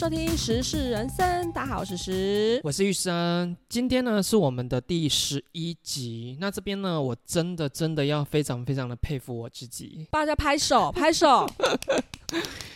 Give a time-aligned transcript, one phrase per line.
[0.00, 2.58] 收听《时事人生》，大家好，我是时。
[2.64, 6.38] 我是玉生，今天呢是我们的第十一集。
[6.40, 11.46] 那这边呢，我真的真的要非常非常的佩服我自己，大家拍手 拍手。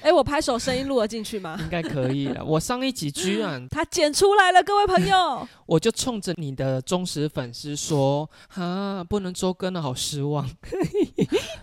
[0.03, 1.57] 哎、我拍手声音录了进去吗？
[1.65, 2.45] 应该可以了。
[2.45, 5.49] 我上一集居然 他剪出来了，各位朋友。
[5.65, 10.47] 我就冲着你的忠实粉丝说，哈，不能周更了，好失望。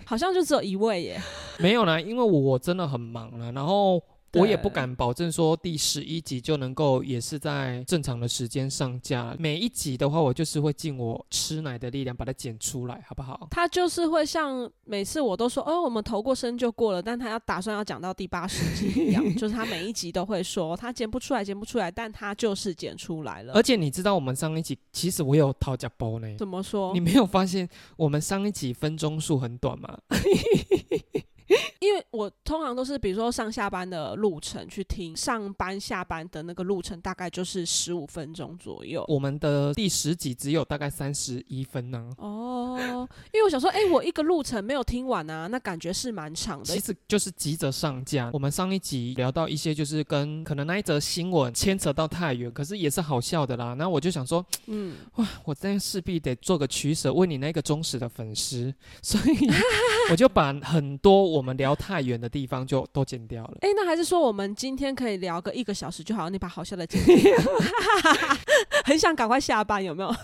[0.06, 1.22] 好像就只有一位耶。
[1.60, 4.02] 没有啦，因为我真的很忙了，然后。
[4.34, 9.36] 我也不敢保证说第十一集就能够也是在正常的时间上架。
[9.38, 13.48] 每一集的话，我就是会尽我吃奶的力量把它剪出来，好不好？
[13.52, 23.62] 他就是会像每次我都说，哦，我们投过身就过了，但他要打算要讲到第八十集一样， 就是他每一集都会说他剪不出来，剪不出来，但他就是剪出来了而。
[23.62, 26.28] 且你知道我们上一集其实我有讨价包呢。
[26.38, 27.00] 怎么说你？
[27.00, 29.98] 没有发现我们上一集分钟数很短吗？
[31.80, 39.06] 因为我通常都是比如说上下班的路程去听，上班下班的那个路程大概就是十五分钟左右。
[39.08, 46.80] 我们的第十集只有大概三十一分呢、哦，因为我想说，哎、我一个路程没有听完啊，那感觉是蛮长的其。
[46.80, 48.30] 实就是急着上架。
[48.34, 53.74] 我们上一集聊到一些就是跟可能那一则新闻牵扯到太远，可是也是好笑的啦。
[53.74, 59.50] 那我就想说，嗯， 哇，我这样势必得做个取舍，为你那个忠实的粉丝，所以
[60.10, 63.58] 我就把很多我们聊太远的地方就都剪掉了。
[63.62, 66.30] 哎、那还是说我们今天可以聊个一个小时就好？
[66.30, 67.38] 你把好笑的剪掉，
[68.86, 70.16] 很想赶快下班，有没有？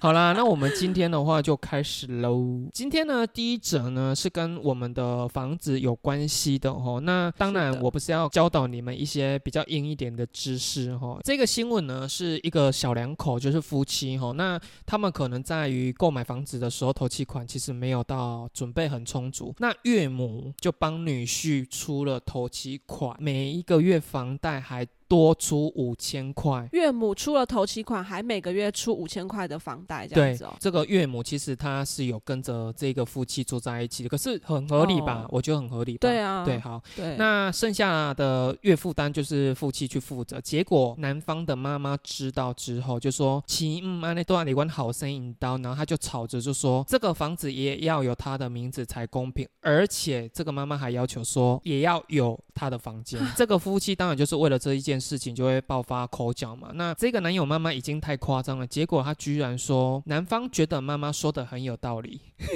[0.00, 2.68] 好啦，那我们今天的话就开始喽。
[2.72, 7.00] 今天呢，第一则呢是跟我们的房子有关系的哦。
[7.00, 11.20] 那当然我不是要教导你们一些比较硬一点的知识哦。
[11.22, 14.32] 这个新闻呢是一个小两口，就是夫妻哦。
[14.36, 19.54] 那他们可能在于购买房子的时候，头期款其实没有到准备很充足。
[19.58, 26.68] 那岳母就帮女婿出了头期款，每一个月房贷还多出五千块。
[26.72, 35.24] 岳母出了头期款，还每个月出五千块的房贷，这样对子哦。，这个岳母其实她是有跟着这个夫妻住在一起的，可是很合理吧？
[35.24, 35.98] 哦我觉得很合理吧。
[36.00, 40.40] 对啊，对，好，对，那剩下的月负担就是夫妻去负责。
[40.40, 53.20] 结果男方的妈妈知道之后，就说：“亲嗯，安内多里关好生引刀。”然后他就吵着就说：“这个房子也要有他的名字才公平，而且这个妈妈还要求说，也要有他的房间。
[53.36, 56.70] ”这个夫妻当然就是为了这一件事情就会爆发口角嘛。
[56.74, 62.20] 那这个男友妈妈已经太夸张了，结果他居然说男方觉得妈妈说的很有道理。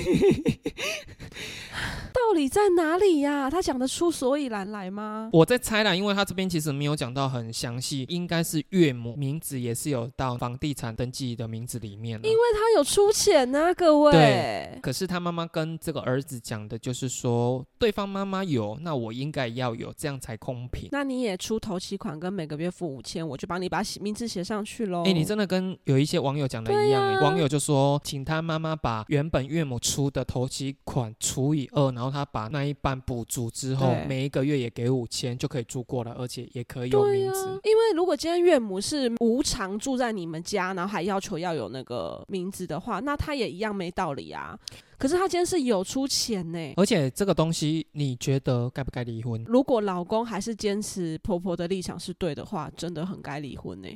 [2.13, 5.29] 道理在哪里呀、他讲得出所以然来吗？
[5.33, 14.13] 我在猜啦，因为他这边其实没有讲到很详细，应该是岳母名字也是有到房地产登记的名字里面了因为他有出钱呐、各位。
[14.13, 20.89] 对可是他妈妈跟这个儿子讲的就是说，对方妈妈有，那我应该要有，这样才公平。
[20.93, 25.03] 那你也出头期款，跟每个月付五千，我就帮你把写名字写上去喽。
[25.05, 37.61] 哎、你真的跟有一些网友讲的一样、网友就说，请他妈妈把原本岳母出的头期款除以二，然后他把那一半补足之后，每一个月也给五千，就可以住过了，而且也可以有、名字。
[37.65, 44.59] 因为如果今天岳母是无偿住在你们家，然后还要求要有那个名字的话，那他也一样没道理啊。
[45.01, 46.59] 可是他今天是有出钱呢。
[46.77, 49.43] 而且这个东西，你觉得该不该离婚？
[49.45, 53.89] 如果老公还是坚持婆婆的立场是对的话，真的很该离婚呢。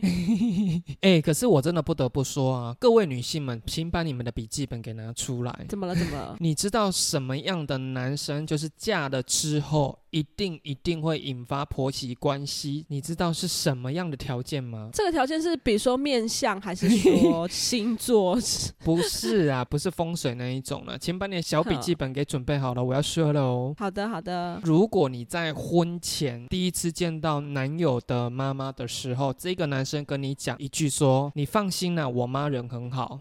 [1.03, 5.67] 哎、可是我真的不得不说啊，各位女性们，请把你们的笔记本给拿出来。
[5.69, 5.95] 怎么了？
[5.95, 6.37] 怎么了？
[6.41, 12.87] 你知道什么样的男生就是嫁了之后一定一定会引发婆媳关系？
[12.89, 14.89] 你知道是什么样的条件吗？
[14.93, 18.39] 这个条件是比如说面相，还是说星座？
[18.85, 20.97] 不是啊，不是风水那一种了。
[20.97, 23.75] 请把你的小笔记本给准备好了，我要说了哦。
[23.77, 24.61] 好的，好的。
[24.63, 33.19] 如果你在婚前第一次见到男友的妈妈的时候，这个男生跟你讲一句说：“你放心啦、我妈人很好。”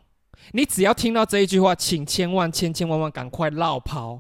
[0.52, 4.20] 你只要听到这一句话，请千万千千万万赶快绕跑。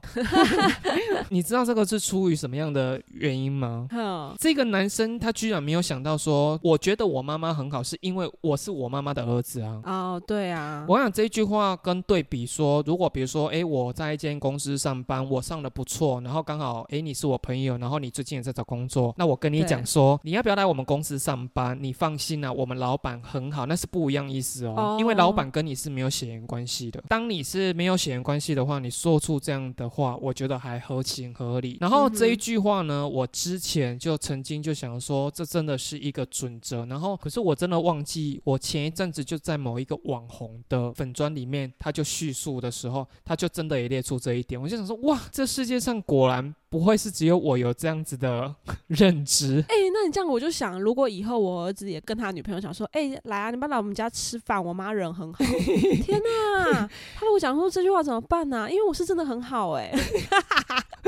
[1.29, 3.87] 你知道这个是出于什么样的原因吗？
[3.91, 9.81] 哼，这个男生他居然没有想到说，我觉得我妈妈很好，是因为我是我妈妈的儿子啊。
[9.85, 21.77] 哦，对啊，我想这句话跟对比说，如果比如说，诶，我在一间公司上班，我上的不错，然后刚好，诶，你是我朋友，然后你最近也在找工作，那我跟你讲说，你要不要来我们公司上班？
[21.81, 27.03] 你放心啊，我们老板很好，那是不一样意思哦，哦因为老板跟你是没有血缘关系的。
[27.07, 31.77] 当你是没有血缘关系的话，你说出这样的话，我觉得还合情合理。
[31.81, 36.85] 然后这一句话呢，我之前就曾经就想说，这真的是一个准则。
[36.85, 44.61] 然后，可是我真的忘记，我前一阵子就在某一个网红的粉砖里面，他就叙述的时候，他就真的也列出这一点。
[44.61, 48.51] 我就想说，哇，这世界上果然不会是只有我有这样子的
[48.89, 49.63] 认知。
[49.69, 55.45] 哎、那你这样我就想，如果以后我儿子也跟他女朋友讲说，哎、来啊，你们来我们家吃饭，我妈人很好。
[56.03, 56.19] 天
[56.63, 59.93] 哪，他如果讲出这句话怎么办呢、因为我是真的很好哎、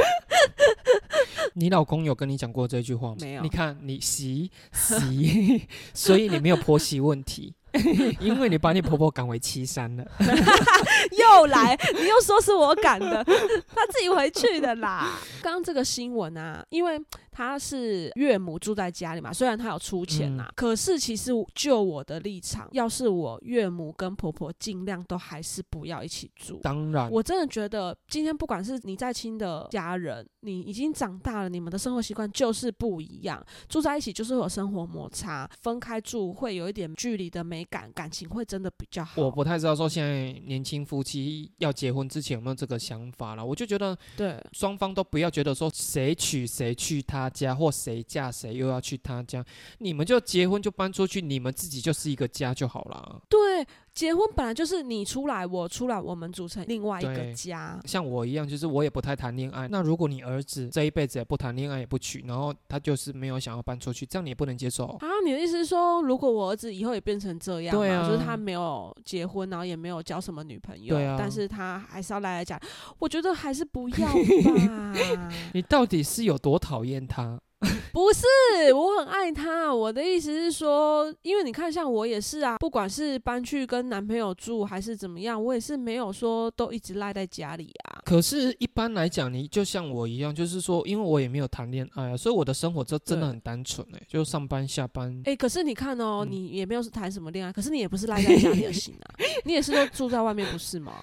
[1.55, 3.15] 你老公有跟你讲过这句话吗？
[3.21, 5.63] 没有你看你媳媳，
[5.95, 7.55] 所以你没有婆媳问题，
[8.19, 10.05] 因为你把你婆婆赶回七山了。
[11.17, 15.17] 又来，你又说是我赶的，他自己回去的啦。
[15.41, 16.99] 刚刚这个新闻啊，因为
[17.31, 26.59] 他是岳母住在家里嘛，虽然他有出钱啦，可是其实就我的立场，要是我岳母跟婆婆，尽量都还是不要一起住。
[26.63, 39.21] 当然，我真的觉得，今天不管是你再亲的家人，你已经长大了，你们的生活习惯就是不一样，住在一起就是会有生活摩擦，分开住会有一点距离的美感，感情会真的比较好。
[39.21, 43.45] 我不太知道说现在年轻夫妻要结婚之前有没有这个想法了。
[43.45, 49.43] 我就觉得对，双方都不要觉得说谁娶谁去他家，或谁嫁谁又要去他家，
[49.79, 53.21] 你们就结婚就搬出去，你们自己就是一个家就好了。
[53.29, 53.65] 对，
[53.95, 57.79] 结婚本来就是你出来，我出来，我们组成另外一个家。
[57.85, 59.69] 像我一样，就是我也不太谈恋爱。
[59.69, 64.85] 那如果你儿子这一辈子也不谈恋爱，也不娶，然后他就是没有想要搬出去，这样你也不能接受。
[64.85, 72.59] 啊，你的意思是说，如果我儿子以后也变成这样嘛，对啊就是他没有结婚，然后也没有交什么女朋友，对啊但是他还是要来来讲，
[72.99, 74.93] 我觉得还是不要吧。
[75.53, 77.39] 你到底是有多讨厌他？
[77.91, 78.25] 不是，
[78.73, 79.73] 我很爱他。
[79.73, 88.01] 我的意思是说，因为你看，像我也是啊，不管是搬去跟男朋友住还是怎么样，我也是没有说都一直赖在家里啊。
[88.05, 95.21] 可是，一般来讲，你就像我一样，就是说，因为我也没有谈恋爱啊，所以我的生活就真的很单纯哎、就上班下班。
[95.25, 99.15] 哎、可是你看哦，嗯你也没有是谈什么恋爱，可是你也不是赖在家里的心啊，
[99.45, 100.93] 你也是都住在外面，不是吗？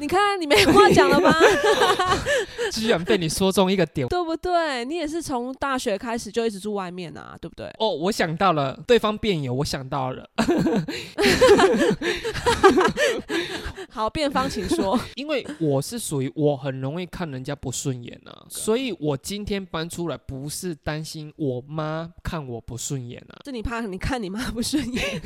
[0.00, 1.32] 你看，你没话讲了吗？
[2.72, 4.84] 居然被你说中一个点对不对？
[4.84, 7.72] 你也是从大学开始就一直住外面啊，对不对？
[7.78, 10.28] 哦，我想到了，对方辩友，我想到了，
[13.88, 14.98] 好，辩方请说。
[15.14, 25.22] 因为我是属于我很容易看人家不顺眼啊，所以我今天搬出来不是担心我妈看我不顺眼啊，是你怕你看你妈不顺眼，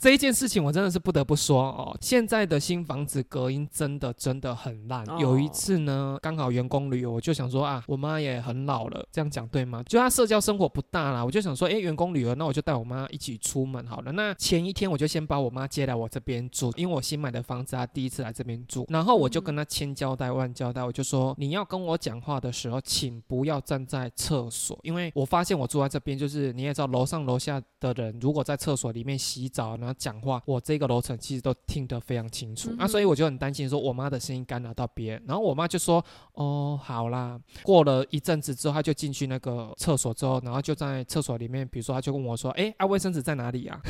[0.00, 5.04] 这一件事情我真的是不得不说哦，现在的新房子隔音真的真的很烂。
[5.08, 9.82] 哦有一次呢，刚好员工旅游，我就想说啊，我妈也很老了，这样讲对吗？
[9.84, 14.12] 就她社交生活不大啦，我就想说，哎，员工旅游，那我就带我妈一起出门好了。
[14.12, 32.67] 那前一天我就先把我妈接来我这边住，因为我新买的房子，她第一次来这边住，然后我就跟她千交代万交代，我就说你要跟我讲话的时候，请不要站在厕所，因为我发现我住在这边，就是你也知道，楼上楼下的人如果在厕所里面洗澡，然后讲话，我这个楼层其实都听得非常清楚。
[32.76, 36.04] 那、所以我就很担心说我妈的声音干扰到别人，然后我妈就说
[36.34, 43.80] ：“哦，好啦。”过了一阵子之后，她就进去那个厕所之后，然后就在厕所里面，比如说她就问我说：“哎，啊，卫生纸在哪里啊？”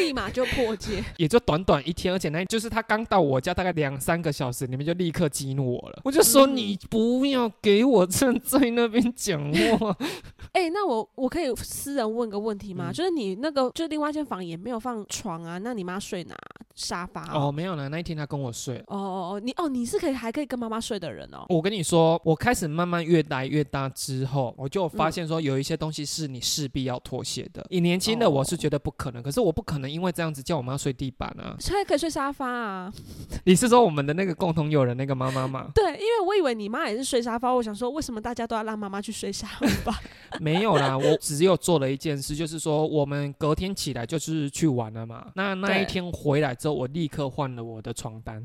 [0.00, 1.04] 立马就破戒。
[1.18, 6.00] 也就短短一天，而且那就是他刚到我家大概两三个小时，你们就立刻激怒我了。
[6.04, 9.40] 我就说嗯你不要给我站在那边讲
[9.78, 9.96] 话。
[10.52, 12.90] 哎、那我我可以私人问个问题吗？
[12.90, 16.34] 嗯就是你那个，就是另外一间房也没有放床啊，那你妈睡哪？
[16.74, 17.52] 沙发哦，哦？
[17.52, 18.78] 没有呢，那一天他跟我睡。
[18.86, 21.44] 哦哦哦，你哦你是可以还可以跟妈妈睡的人哦。
[21.48, 27.66] 我跟你说，我开始慢慢越来越大之后，我就发嗯现说有一些东西是你势必要妥协的。
[27.68, 31.56] 你年轻的哦我是觉得不可能，可是我不可能因为这样子叫我妈睡地板啊。
[31.58, 32.92] 所以可以睡沙发啊？
[33.44, 35.70] 你是说我们的那个共同友人那个妈妈吗？
[35.74, 39.46] 对，因为我以为你妈也是睡沙发，我想说为什么大家都要让妈妈去睡沙
[39.84, 39.98] 发？
[40.40, 45.26] 没有啦，我只有做了一件事，就是说我们隔天起来就是去玩了嘛。
[45.34, 48.44] 那那一天回来之后，我立刻换了我的床单。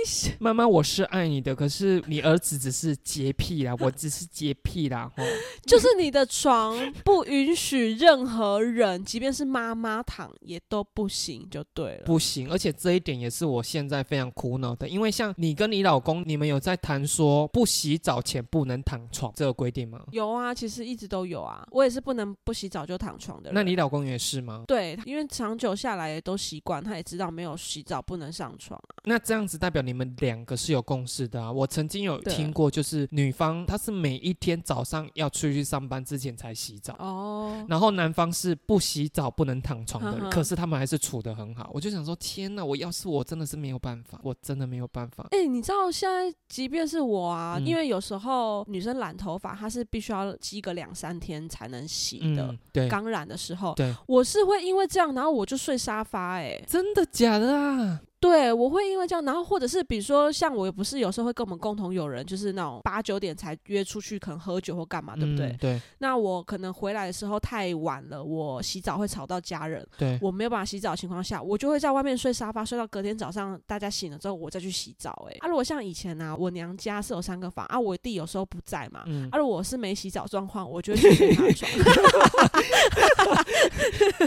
[0.00, 5.10] 你是妈妈，我是爱你的，可是你儿子只是洁癖啦，我只是洁癖啦。
[5.16, 5.24] 吼，
[5.66, 12.02] 就是你的床不允许任何人，即便是妈妈躺也都不行，就对了。
[12.04, 20.04] 不行，而且这一点也是我现在非常苦恼的，因为像你跟你老公，你们有在谈说不洗澡前不能躺床这个规定吗？
[20.10, 21.66] 有啊，其实一直都有啊。
[21.70, 23.54] 我也是不能不洗澡就躺床的人。
[23.54, 24.64] 那你老公也是吗？
[24.66, 28.96] 对，因为长久下来也都习惯，他也知道没有洗澡不能上床啊。
[29.04, 31.50] 那这样子代表你们两个是有共识的啊。
[31.50, 36.94] 我曾经有听过，就是女方她是每一天早上要出去上班之前才洗澡。
[36.98, 37.37] 哦，
[37.68, 41.70] 然后男方是不洗澡不能躺床的人，可是他们还是处得很好。
[41.72, 42.64] 我就想说，天哪！
[42.64, 45.26] 我要是我真的是没有办法，我真的没有办法。
[45.30, 52.48] 哎、你知道现在即便是我啊，嗯因为有时候女生染头发，她是必须要积个两三天才能洗的。
[52.48, 58.00] 嗯，对，刚染的时候，对，我是会因为这样，然后我就睡沙发、哎，真的假的啊？
[58.20, 65.48] 对，我会因为这样，然后或者是比如说像我不是有时候会跟我们共同有人，就是那种八九点才约出去，可能喝酒或干嘛，对不对？
[65.48, 75.34] 嗯对那我可能回来的时候太晚了，我洗澡会吵到家人，对，我没有办法洗澡的情况下，我就会在外面睡沙发，睡到隔天早上大家醒了之后，我再去洗澡、欸。
[75.34, 81.70] 哎，啊，如果像以前呢、我娘家是有三个房啊，我弟有时候不在嘛，嗯啊，如果我是没洗澡状况，我就会去睡他的床。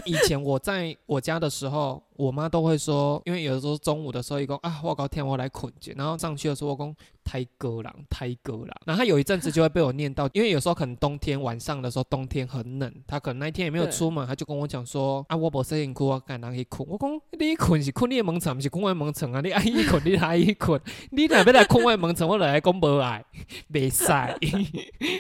[0.06, 6.96] 以前我在我家的时候，我妈都会说，因为有的时候中午的时候，一共啊，我搞天我来捆着，然后上去的时候，我讲
[7.32, 8.68] 胎哥郎，胎哥郎。
[8.86, 16.86] 然后他有一阵子就会被我念到，因为有时候可能冬天晚上的时候，冬天很冷，他可能那一天也没有出门，他就跟我讲说，啊，我无洗身躯，我敢人去困。
[16.90, 17.10] 我讲
[17.40, 23.24] 你困是困你的蒙床，不是困我的门床啊，你爱伊困你爱伊困，你若要来困我的门床，我就来讲无爱，
[23.72, 24.04] 袂使。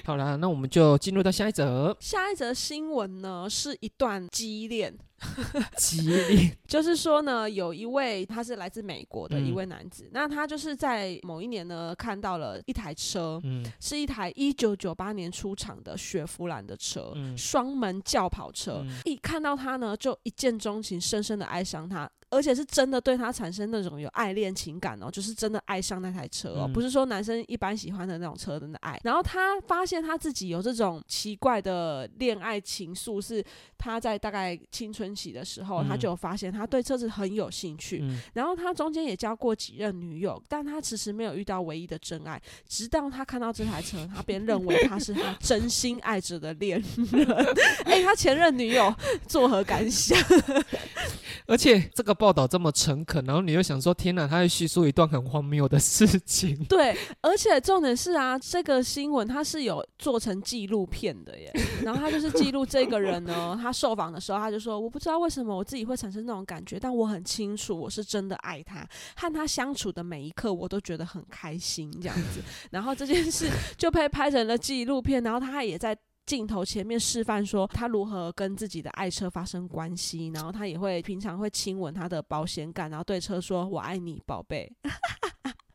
[0.03, 4.97] 好啦，那我们就进入到下一则下一则新闻呢，是一段激恋。
[5.77, 18.81] 激烈，就是说呢，有一位他是来自美国的嗯一位男子，那他就是在某一年呢看到了一台车，嗯是一台一九九八年出厂的雪佛兰的车，嗯双门轿跑车。
[18.83, 22.09] 嗯一看到他呢，就一见钟情，深深的爱上他。
[22.31, 28.99] 而且是真的对他产生那种有爱恋情感哦，就是真的爱上那台车哦，嗯不是说男生一般喜欢的那种车的爱。
[29.03, 33.43] 然后他发现他自己有这种奇怪的恋爱情愫，是
[33.77, 37.99] 他在大概青春期的时候，嗯他就有发现他对车子很有兴趣。
[38.01, 42.41] 嗯然后他中间也交过几任女友，但他迟迟没有遇到唯一的真爱。
[42.65, 47.55] 直到他看到这台车，他便认为他是他真心爱着的恋人。
[47.83, 48.95] 哎、他前任女友
[49.27, 50.17] 作何感想？
[51.45, 56.63] 而且这个报道这么诚恳，然后你又想说，天哪，他在叙述一段很荒谬的事情。
[56.69, 61.51] 对，而且重点是啊，这个新闻它是有做成纪录片的耶。
[61.83, 72.41] 然后他就是记录这个人呢，他受访的时候他就说，我不知道为什么我自己会产生那种感觉，但我很清楚我是真的爱他，和他相处的每一刻我都觉得很开心这样子。
[72.71, 75.97] 然后这件事就被拍成了纪录片，然后他也在。
[76.25, 84.71] 镜头前面示范说他如何跟自己的爱车发生关系，然后他也会平常会亲吻他的保险杆，然后对车说“我爱你，宝贝”。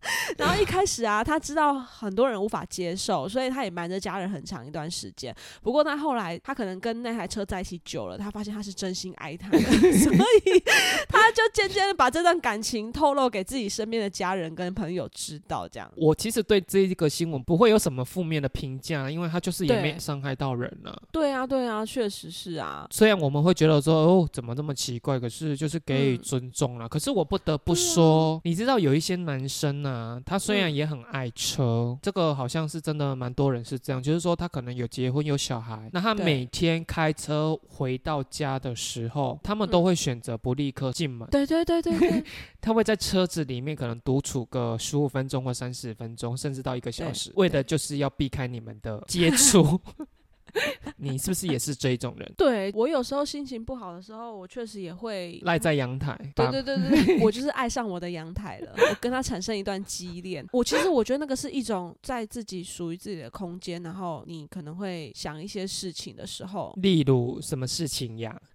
[0.38, 5.34] 然后一开始啊，他知道很多人无法接受，所以他也瞒着家人很长一段时间。
[5.62, 9.58] 不过他后来，他可能跟那台车在一起久了，他发现他是真心爱他的，
[9.98, 10.62] 所以
[11.08, 15.68] 他就渐渐的把这段感情透露给自己身边的家人跟朋友知道。
[15.68, 20.98] 这样，我其实对这一个新闻不会有什么负面的评价，因为他就是也没伤害到人啊。
[21.12, 22.86] 对啊，对啊，确实是啊。
[22.90, 26.88] 虽然我们会觉得说哦怎么这么奇怪，可是就是给予嗯尊重了。
[26.88, 42.24] 可是我不得不说，你知道有一些男生啊，他虽然嗯也很爱车，这个好像是真的蛮多人是这样，就是说他可能有结婚有小孩，那他每天开车回到家的时候，他们都嗯会选择不立刻进门，对对对对对，
[42.60, 49.80] 他会在车子里面可能独处个十五分钟或三十分钟，甚至到一个小时，为的就是要避开你们的接触。
[50.96, 52.32] 你是不是也是这种人？
[52.36, 60.46] 对我有时候心情不好的时候，我确实也会赖在阳台，对对对对对，我就是爱上我的阳台了， 我跟他产生一段激恋。
[60.52, 68.40] 我其实我觉得那个是一种在自己属于自己的空间，然后你可能会想一些事情的时候，例如什么事情呀？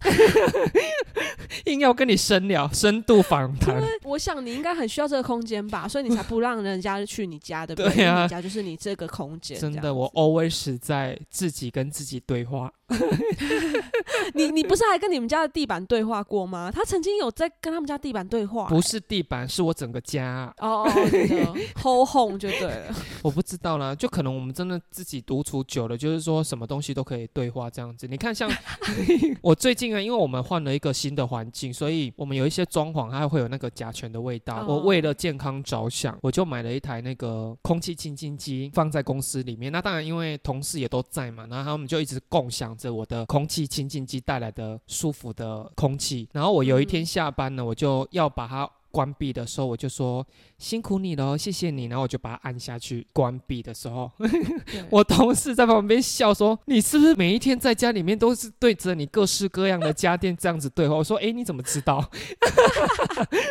[1.66, 9.58] 硬要跟你深聊、深度访谈，我想你应该很需要这个空间吧，所以你才不让人家去你家，对不对啊因为你家就是你这个空间。
[9.58, 12.72] 真的，我 always 在自己跟自己对话。
[14.34, 16.70] 你你不是还跟你们家的地板对话过吗？
[16.72, 20.52] 他曾经有在跟他们家地板对话、不是地板，是我整个家。
[20.58, 21.44] 哦哦哦，你的
[21.80, 22.94] hold home 就对了。
[23.22, 28.06] 我不知道啦，就可能我们真的自己独处久了，就是说什么东西都可以对话这样子。
[28.06, 28.50] 你看，像
[29.40, 34.60] 我最近啊，因为我们换了一个新的环境，所以我们有一些装潢，它会有那个甲醛的味道。
[34.66, 39.70] 哦我为了健康着想，我就买了一台那个空气清新机放在公司里面。
[39.70, 46.28] 那当然，因为同事也都在嘛，然后他们就一直共享着我的空气清净机带来的舒服的空气。
[46.32, 48.68] 然后我有一天嗯下班呢，我就要把它。
[48.92, 50.24] 关闭的时候，我就说
[50.58, 51.86] 辛苦你了，谢谢你。
[51.86, 53.06] 然后我就把它按下去。
[53.12, 54.10] 关闭的时候，
[54.90, 62.00] 我同事在旁边笑说：“你是不是每一天在家里面都是对着你各式各样的家电这样子对话？”我说：“诶，你怎么知道？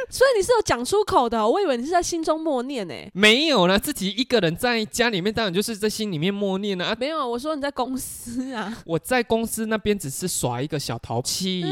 [0.10, 6.96] 所以你是有讲出口的哦、我以为你是在心中默念呢、没有啦，自己一个人在家里面，当然就是在心里面默念了啊。
[7.00, 8.78] 没有，我说你在公司啊。
[8.86, 11.64] 我在公司那边只是耍一个小淘气，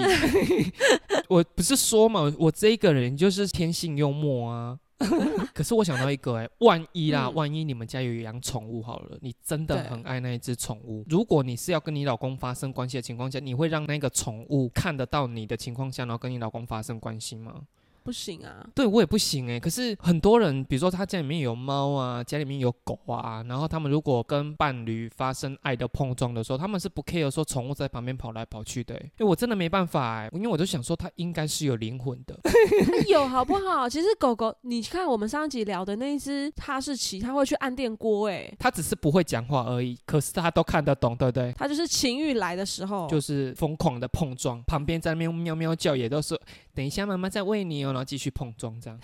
[1.28, 4.80] 我不是说嘛，我这一个人就是天性幽默啊。
[5.54, 11.06] 可是我想到一个、哎，万一啦，嗯万一你们家有养宠物好了，你真的很爱那一只宠物。
[11.08, 17.62] 如果你是要跟你老公发生关系的情况下，你会让那个宠物看得到你的情况下，然后跟你老公发生关系吗？
[18.10, 18.66] 不行啊。
[18.74, 29.12] 对我也不行哎、可是很多人，比如说他家里面有猫啊，家里面有狗啊，然后他们如果跟伴侣发生爱的碰撞的时候，他们是不 care 说宠物在旁边跑来跑去的、欸。
[29.20, 32.36] 哎，我真的没办法哎、因为我就想说它应该是有灵魂的。
[32.44, 33.88] 它 有好不好？
[33.88, 41.54] 其实狗狗，你看我们上一集聊的那一只哈士奇，它会去按电锅，哎，它只是不会讲话而已，可是它都看得懂，对不对？
[41.56, 46.40] 它就是情欲来的时候，就是疯狂的碰撞，旁边在那边喵喵叫，也都是
[46.80, 48.98] 等一下妈妈再喂你哦，然后继续碰撞这样。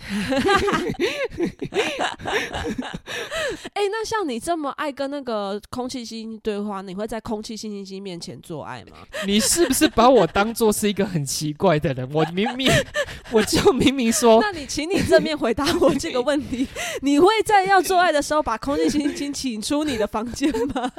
[3.74, 8.96] 哎、那像你这么爱跟那个空气清新机对话，你会在空气清新机面前做爱吗？
[9.26, 12.10] 你是不是把我当做是一个很奇怪的人？
[12.14, 12.66] 我明明
[13.30, 16.66] 我就明明说那你请你正面回答我这个问题：
[17.02, 20.90] 你会在要做爱的时候把空气清新机请出你的房间吗？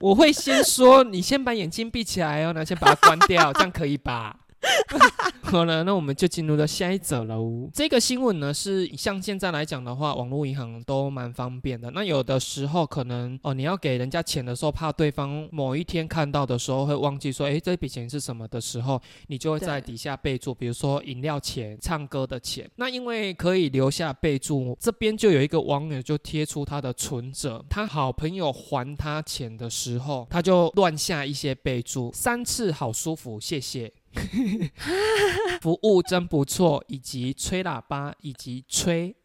[0.00, 4.34] 我会先说，你先把眼睛闭起来哦，然后先把它关掉，这样可以吧？
[5.42, 7.70] 好了，那我们就进入到下一则喽。
[7.72, 11.90] 这个新闻呢，是像现在来讲的话，网络银行都蛮方便的。
[11.92, 22.68] 那有的时候可能哦，你要给人家钱的时候，怕对方某一天看到的时候会忘记说，诶，这笔钱是什么的时候，你就会在底下备注，比如说饮料钱、唱歌的钱。
[22.76, 33.90] 那因为可以留下备注，这边就有一个网友就贴出他的存折，他好朋友还他钱的时候，他就乱下一些备注，三次好舒服，谢谢。
[35.60, 39.14] 服务真不错，以及吹喇叭，以及吹。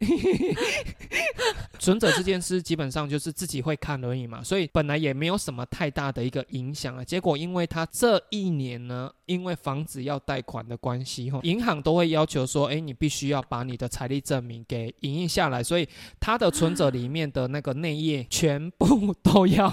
[1.78, 7.04] 存者这件事基本上就是自己会看而已嘛，所以本来也没有什么太大的一个影响啊。
[7.04, 15.86] 结果因为他这一年呢，因为房子要贷款的关系，哈，银行都会要求说，哎，你必须要把你的财力证明给影印下来，所以
[16.18, 19.70] 他的存折里面的那个内页全部都要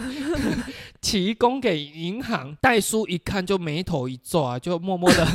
[1.00, 2.54] 提供给银行。
[2.60, 5.26] 代书一看就眉头一皱啊，就默的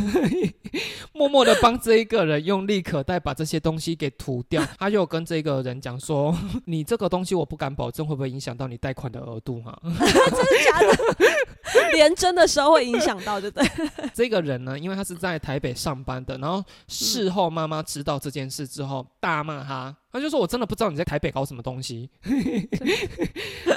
[1.12, 4.62] 默默的 帮这一个人用立可带把这些东西给涂掉。
[4.78, 9.76] 他就跟这个人讲说：“你这个东西我不敢保证会不会影响到你贷款的额度哈。
[9.82, 13.68] 真的假的，连真的时候会影响到，对不对？
[14.12, 22.08] 这个人呢，因为他是在台北上班的，然后事后妈妈知道这件事之后大骂他，他就说：“我真的不知道你在台北搞什么东西。”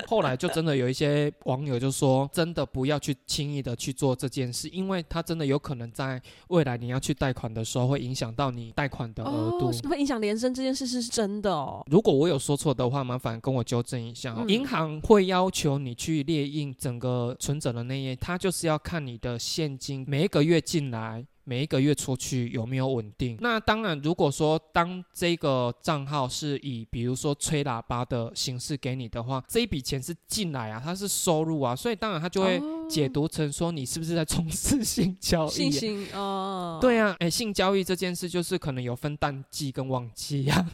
[0.07, 9.67] 后来就真的有一些网友就说：“真的不要去轻易的去做这件事，因为他真的有可能在未来你要去贷款的时候会影响到你贷款的额度。
[9.67, 11.83] 哦，会影响连升这件事是真的哦。
[11.89, 14.45] 如果我有说错的话，麻烦跟我纠正一下、哦。
[14.47, 21.25] 嗯银行会要求你去列印整个存折的那页，它就是要看你的现金每一个月进来。
[21.49, 23.35] 每一个月出去有没有稳定？
[23.41, 40.65] 那当然，如果说当这个账号是以比如说吹喇叭的形式给你的话，这一笔钱是进来啊，它是收入啊，所以当然它就会哦解读成说你是不是在从事性交易、信心哦，对啊，哎、性交易这件事就是可能有分淡季跟旺季呀、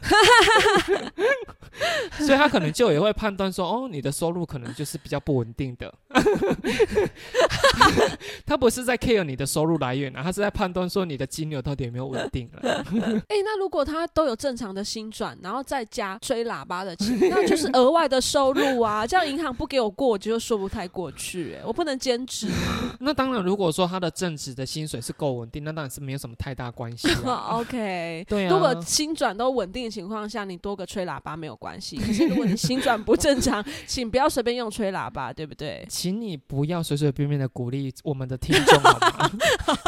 [2.20, 5.92] 所以他可能就也会判断说，哦，你的收入可能就是比较不稳定的。
[8.46, 12.60] 他不是在 care 你的收入来源啊，他是在判断说你的金流到底有没有稳定了。
[13.28, 19.06] 哎、那如果他都有正常的薪转，然后再加吹喇叭的钱，那就是额外的收入啊。
[19.06, 22.48] 这样银行不给我过，我就说不太过去、哎，我不能兼职。
[23.00, 27.48] 那当然，如果说他的正职的薪水是够稳定，那当然是没有什么太大关系啊。
[27.50, 31.96] OK，对啊，如果薪转都稳定的情况下，你多个吹喇叭没有关系。
[31.96, 35.84] 可是如果你薪转不正常，请不要随便用吹喇叭，对不对？
[36.06, 39.30] 请你不要随随便便的鼓励我们的听众好吗？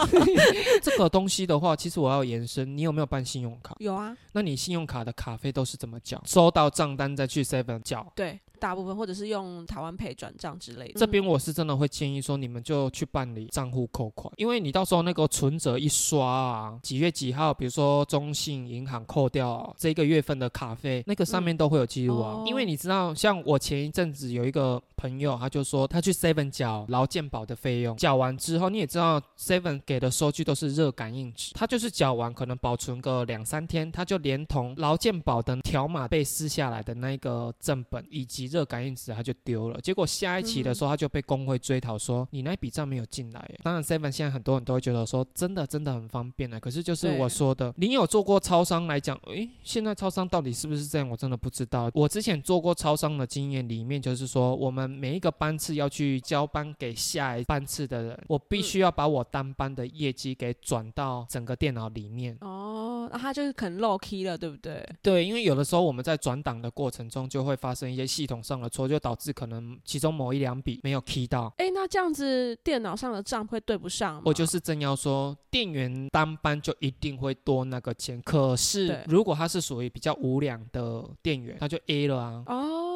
[0.82, 3.76] 这个东西的话，其实我要延伸，你有没有办信用卡？
[3.78, 6.20] 有啊，那你信用卡的卡费都是怎么缴？
[6.26, 8.12] 收到账单再去 Seven 缴。
[8.16, 10.98] 对，大部分或者是用台湾配转账之类的。
[10.98, 22.32] 这边我是真的会建议说，你们就去办理账户扣款，因为你到时候那个存折一刷啊，几月几号，比如说中信银行扣掉这个月份的卡费，那个上面都会有记录啊。
[22.32, 39.80] 哦因为你知道，像我前一阵子有一个朋友，他就说他去 Seven 缴劳健保的费用，缴完之后，你也知道 Seven 给的收据都是热感应纸，他就是缴完可能保存个两三天，他就连同劳健保的条码被撕下来的那个正本以及热感应纸，他就丢了。
[39.80, 43.50] 结果下一期的时候，他就被工会追讨说你那笔账没有进来。
[43.62, 51.90] 当然 Seven 现在很多人都会觉得说真的真的很方便啊，可是就是我说的，你有做过超商来讲，诶，现在超商到底是不是这样，我真的不知道。
[51.94, 62.36] 我之前做过超商的经验里面，就是说我们每一个班次要去交班给下一班次的人，我必须要把我单班的业绩给转到整个电脑里面。
[62.40, 64.86] 哦，然后他就是可能漏 key 了，对不对？
[65.02, 71.52] 对，因为有的时候我们在转档的过程中就会发生一些系统上的错，就导致可能其中某一两笔没有 key 到。
[71.58, 74.22] 哎，那这样子电脑上的账会对不上吗？
[74.24, 82.42] 我就是正要说，店员当班就一定会多那个钱，可是如果他是属于比较无良的店员，他就 A 了啊。
[82.46, 82.87] 哦，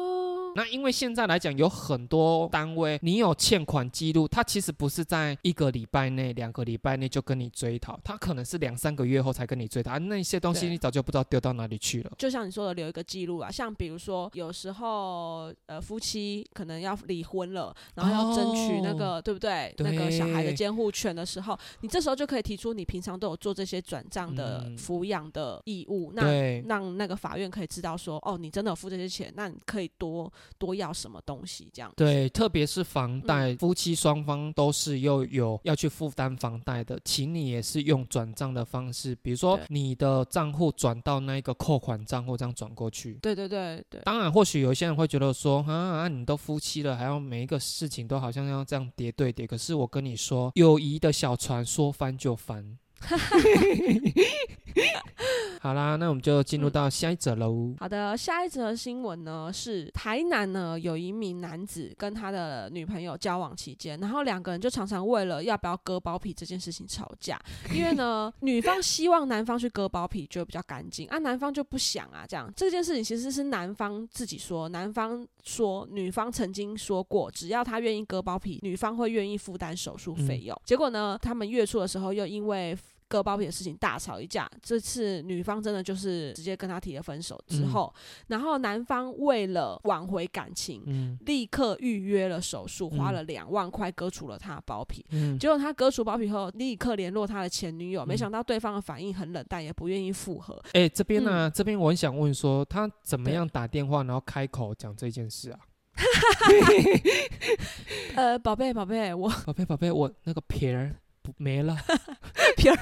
[0.55, 12.11] 那因为现在来讲，有很多单位，你有欠款记录，他其实不是在一个礼拜内、两个礼拜内就跟你追讨，他可能是两三个月后才跟你追讨，啊、那些东西你早就不知道丢到哪里去了。
[12.17, 19.73] 就像你说的，留一个记录啊，像比如说有时候呃夫妻可能要离婚了，然后要争取那个、对不对？
[19.79, 24.77] 那个小孩的监护权的时候，你这时候就可以提出你平常都有做这些转账的嗯。
[24.83, 31.91] 抚养的义务，那，让那个法院可以知道说，哦，你真的有付这些钱，那你可以多多要什么东西这样。
[31.95, 43.13] 对，特别是房贷，嗯夫妻双方都是又有要去负担房贷的，请你也是用转账的方式，比如说你的账户转到那个扣款账户，这样转过去。
[43.21, 49.45] 对对对对，当然，或许有一些人会觉得说，啊啊，你都夫妻了，还要每一个事情都好像要这样叠对叠。
[49.45, 52.77] 可是我跟你说，友谊的小船说翻就翻。
[55.61, 57.73] 好啦，那我们就进入到下一则喽。
[57.79, 67.39] 好的，下一则新闻呢是台南呢有一名男子跟他的女朋友交往期间，然后两个人就常常为了要不要割包皮这件事情吵架，
[67.73, 72.51] 因为呢 女方希望男方去割包皮就比较干净，啊男方就不想啊，这样。
[72.55, 80.59] 这件事情其实是男方自己说，男方说女方曾经说过，只要他愿意割包皮，女方会愿意负担手术费用。
[80.65, 87.93] 结果呢，他们月初的时候又因为割包皮的事情大吵一架，这次女方真的就是直接跟他提了分手之后，
[88.27, 95.05] 然后男方为了挽回感情，嗯立刻预约了手术，花嗯了两万块割除了他的包皮。
[95.11, 100.61] 嗯，结果他割除包皮后，立刻联络他的前女友，没嗯想到对方的反应很冷淡，也不愿意复合。
[100.73, 105.59] 哎、这边呢、这边我很想问说，他怎么样打电话，然后开口讲这件事啊？
[108.15, 111.77] 呃，宝贝，宝贝，我宝贝，宝贝，我那个皮儿不没了。
[112.63, 112.77] 皮儿，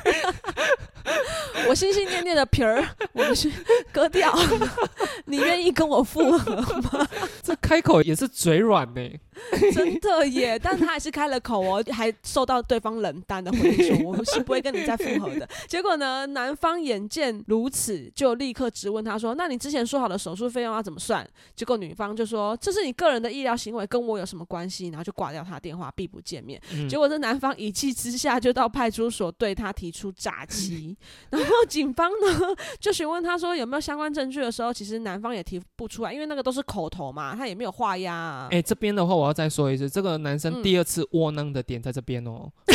[1.68, 3.52] 我心心念念的皮儿，我们去
[3.92, 4.32] 割掉，
[5.26, 6.56] 你愿意跟我复合
[6.92, 7.08] 吗？
[7.42, 9.02] 这开口也是嘴软呢。
[9.74, 15.48] 真的耶，但他还是开了口哦，还受到对方冷淡的回应，我是不会跟你再复合的。
[15.68, 26.62] 结果呢，男方眼见如此，就立刻质问他说：“那你之前说好的手术费用要怎么算？”结果女方就说：“这是你个人的医疗行为，跟我有什么关系？”然后就挂掉他电话，避不见面。
[26.74, 30.96] 嗯结果这男方一气之下就到派出所对他提出诈欺，
[31.30, 38.48] 然后警方呢就询问他说有没有相关证据的时候，其实男方也提不出来，因为那个都是口头嘛，他也没有画押、啊。
[38.52, 42.52] 哎、这边的话我要再说一次，这个男生嗯第二次窝囊的点在这边哦。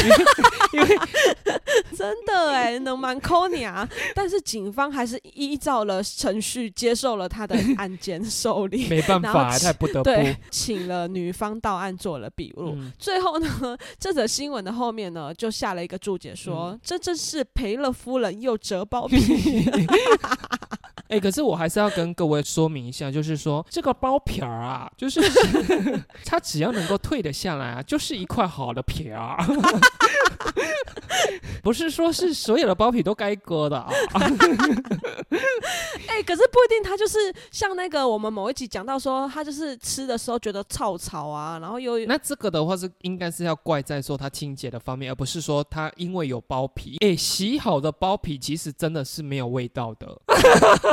[1.97, 3.89] 真的哎，能蛮抠你啊！
[4.15, 10.05] 但是警方还是依照了程序接受了他的案件受理， 没办法，他不得不。
[10.05, 12.73] 对，请了女方到案做了笔录。
[12.77, 13.49] 嗯，最后呢，
[13.99, 19.17] 这则新闻的后面呢，就下了一个注解说，嗯这真是赔了夫人又折包皮。
[21.09, 25.21] 哎、可是我还是要跟各位说明一下，就是说这个包皮儿啊，就是
[26.25, 29.37] 它只要能够退得下来啊，就是一块好的皮儿啊。
[31.63, 33.91] 不是说是所有的包皮都该割的啊。
[36.09, 37.19] 哎、可是不一定，他就是
[37.51, 46.97] 像那个我们某一集讲到说，他就是吃的时候觉得臭草啊，然后又那这个的话是应该是要怪在说它清洁的方面，而不是说它因为有包皮。
[47.01, 50.07] 哎、洗好的包皮其实真的是没有味道的。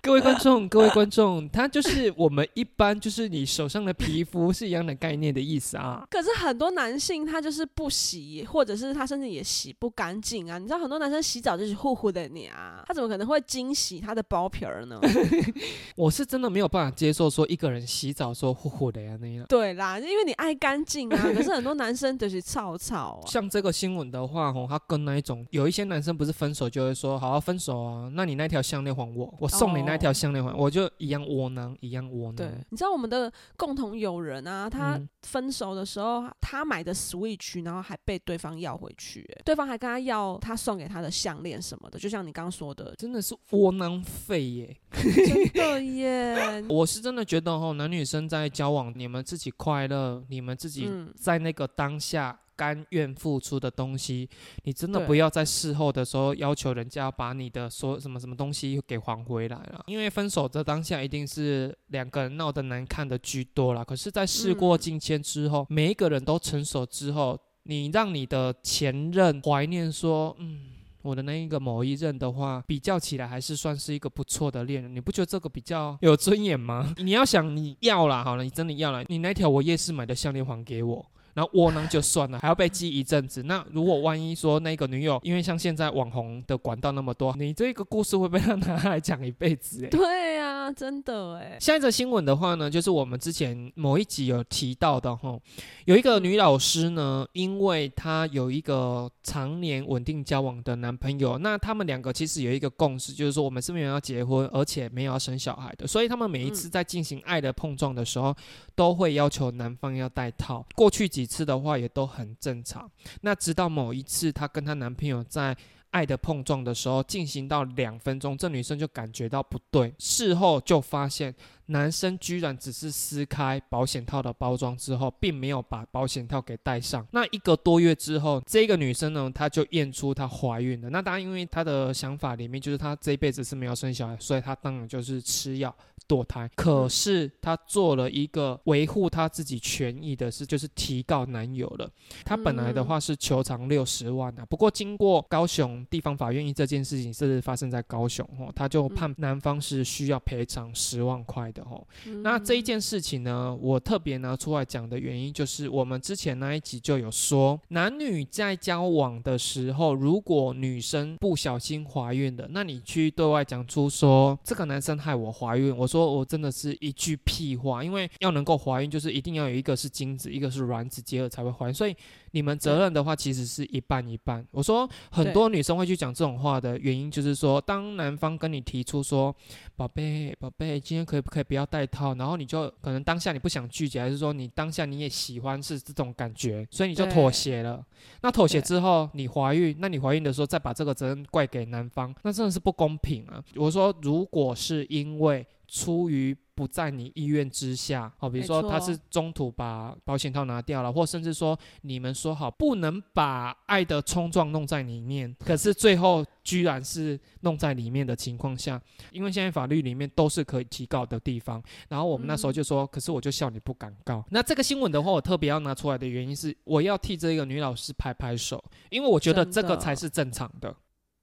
[0.02, 6.06] 各位观众，各位观众，它就是我们一般就是你手上的皮肤是一样的概念的意思啊。
[6.10, 10.56] 可是很多男性他就是不洗，或者是他甚至也洗不干净啊。
[10.56, 14.98] 你知道很多男生洗澡就是呼呼的你啊，他怎么可能会精洗他的包皮儿呢？
[15.96, 19.44] 我是真的没有办法接受说一个人洗澡说呼呼的呀那样。
[19.48, 21.30] 对啦，因为你爱干净啊。
[21.34, 23.26] 可是很多男生就是草草啊。
[23.26, 32.36] 像这个新闻的话，吼，他跟那一种有一些男生不是分手就会说，好、好、分手啊，那你那条项链还我，我送你那条项链还，我就一样窝囊，一样窝囊。
[32.36, 44.76] 对，你知道我们的共同友人啊，他嗯分手的时候，他买的 Switch，然后还被对方要回去、欸对方还跟他要他送给他的项链什么的，就像你刚刚说的，真的是窝囊废耶！
[44.92, 46.64] 真的耶。
[46.68, 54.28] 我是真的觉得哦，男女生在交往，你们自己快乐，你们自己嗯，在那个当下甘愿付出的东西，
[54.64, 59.82] 你真的不要在事后的时候要求人家把你的所什么什么东西给还回来了。
[59.86, 63.82] 因为分手的当下一定是两个人闹得难看的居多啦。
[63.82, 67.40] 可是，在事过嗯境迁之后，每一个人都成熟之后。
[67.64, 70.66] 你让你的前任怀念说，嗯。
[71.02, 76.92] 我的那一个某一任的话，比较起来还是算是一个不错的恋人，你不觉得这个比较有尊严吗？
[77.02, 81.06] 你要想你要了，好了，你真的要了，你那条我夜市买的项链还给我。
[81.34, 83.42] 然后窝囊就算了，还要被记一阵子。
[83.44, 89.84] 那如果万一说那个女友，因为像现在网红的管道那么多，你这个故事会被他拿来讲一辈子？
[89.84, 91.56] 哎，对啊，真的哎。
[91.60, 95.38] 下一则新闻的话呢，就是我们之前某一集有提到的哈，
[95.84, 108.34] 有一个女老师呢，因为她有一个常年稳定交往的男朋友，那他们两个其实有一个共识，就是说我们是没有要结婚，而且没有要生小孩的，所以他们每一次在进行爱的碰撞的时候，
[108.74, 110.66] 都会要求男方要戴套。
[110.74, 111.19] 过去几。
[111.20, 112.90] 几次的话也都很正常。
[113.20, 115.54] 那直到某一次，她跟她男朋友在
[115.90, 119.92] 爱的碰撞的时候，进行到两分钟，这女生就感觉到不对。
[119.98, 121.34] 事后就发现，
[121.66, 127.04] 男生居然只是撕开保险套的包装之后，并没有把保险套给戴上。
[127.10, 130.88] 那一个多月之后，这个女生呢，她就验出她怀孕了。
[130.90, 135.74] 那当然，因为她的想法里面就是她这一辈子是没有生小孩，所以她当然就是吃药。
[136.10, 141.88] 堕胎，可是她做了一个维护她自己权益的事，就是提告男友了。
[142.24, 151.86] 她本来的话是求偿六十万啊，不过经过高雄地方法院，因这件事情是发生在高雄哦，他就判男方是需要赔偿十万块的哦。
[152.24, 165.99] 那这一件事情呢，我特别拿出来讲的原因，就是我们之前那一集就有说，男女在交往的时候，如果女生不小心怀孕了，那你去对外讲出说这个男生害我怀孕，我说。
[166.00, 171.94] 说我真的是一句屁话，因为要能够怀孕，就是一定要有一个是精子，一个是卵子结合才会怀孕，所以
[172.32, 174.46] 你们责任的话其实是一半一半。
[174.50, 179.34] 我说很多女生会去讲这种话的原因，就是说当男方跟你提出说，
[179.76, 187.84] 宝贝宝贝，今天可不可以不要戴套，然后你就可能当下你不想拒绝，还是说你当下你也喜欢是这种感觉，所以你就妥协了。
[188.22, 193.42] 那妥协之后你怀孕，那你怀孕的时候再把这个责任怪给男方，那真的是不公平啊！
[193.56, 208.78] 我说如果是因为出于不在你意愿之下，哦，比如说他是中途把保险套拿掉了，或甚至说你们说好不能把爱的冲撞弄在里面，可是最后居然是弄在里面的情况下，
[209.12, 214.24] 因为现在法律里面都是可以提告的地方，然后我们那时候就说，可是我就笑你不敢告。
[214.30, 220.74] 那这个新闻的话，我特别要拿出来的原因是，我要替这个女老师拍拍手，因为我觉得这个才是正常的。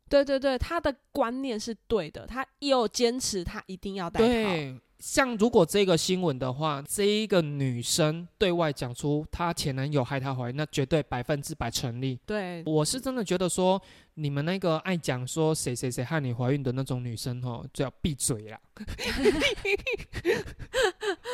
[0.10, 4.26] 对对对，他的观念是对的，他又坚持他一定要戴套。
[4.26, 12.20] 对，像如果这个新闻的话，这一个女生对外讲出她前男友害她怀孕，那绝对百分之百成立。
[12.26, 13.82] 对，我是真的觉得说。
[14.20, 18.60] 你们那个爱讲说谁谁谁害你怀孕的那种女生哦，最好闭嘴啦！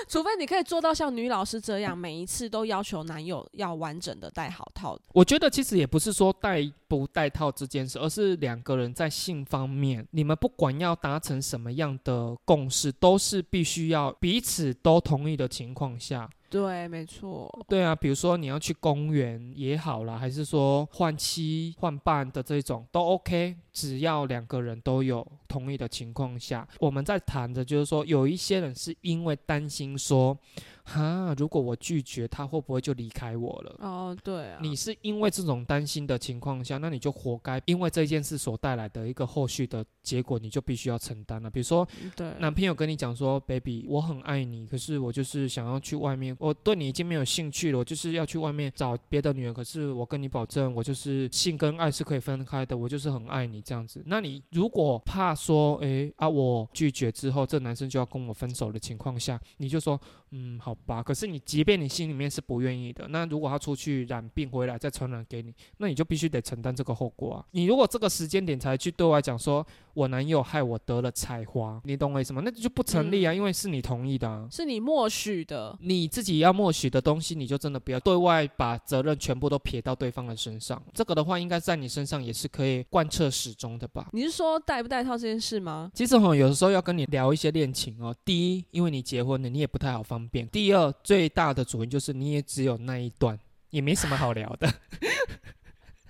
[0.10, 5.00] 除非你可以做到像女老师这样，每一次都要求男友要完整的戴好套。
[5.13, 16.30] 我觉得其实也不是说戴不戴套这件事，而是两个人在性方面，你们不管要达成什么样的共识，都是必须要彼此都同意的情况下。
[16.54, 17.50] 对，没错。
[17.68, 30.38] 对啊，比如说你要去公园也好啦，还是说换妻换伴的这种都 OK，只要两个人都有同意的情况下，我们在谈的就是说，有一些人是因为担心说。
[30.86, 33.76] 哈，如果我拒绝他，会不会就离开我了？
[33.80, 41.50] 哦，对啊，你是因为这种担心的情况下，那你就活该，因为这件事所带来的一个后续的结果，你就必须要承担了。
[41.50, 49.54] 比如说，对，男朋友跟你讲说，baby，我很爱你，可是我就是想要去外面，我对你已经没有兴趣了，我就是要去外面找别的女人。
[49.54, 54.04] 可是我跟你保证，我就是性跟爱是可以分开的，我就是很爱你这样子。
[54.06, 59.98] 那你如果怕说，哎啊，我拒绝之后，这男生就要跟我分手的情况下，你就说，
[60.32, 60.72] 嗯，好。
[60.86, 67.45] 吧，可是你即便你心里面是不愿意的，那如果他出去染病回来再传染给你，那你就必须得承担这个后果啊！
[67.51, 72.41] 你如果这个时间点才去对外讲说我男友害我得了菜花，你懂我意思吗？
[72.43, 80.81] 那就不成立啊，因为是你同意的，啊，是你默许的，你自己要默许的东西，你就真的不要对外把责任全部都撇到对方的身上。
[80.93, 84.09] 这个的话，应该在你身上也是可以贯彻始终的吧？
[84.13, 85.91] 你是说戴不戴套这件事吗？
[85.93, 88.15] 其实哈，有的时候要跟你聊一些恋情哦。
[88.25, 90.47] 第一，因为你结婚了，你也不太好方便。
[90.47, 93.38] 第第二，最大的主因就是你也只有那一段，
[93.69, 94.73] 也没什么好聊的，